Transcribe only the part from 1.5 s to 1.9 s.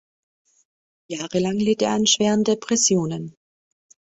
litt